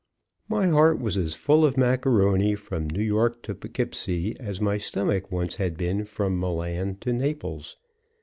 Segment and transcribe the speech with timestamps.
[0.49, 5.31] My heart was as full of Macaroni from New York to Po'keepsie as my stomach
[5.31, 7.77] once had been from Milan to Naples.